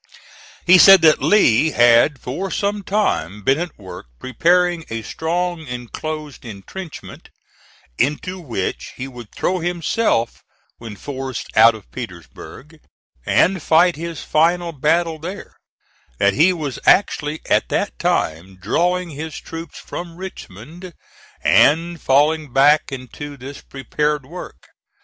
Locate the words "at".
3.59-3.77, 17.47-17.69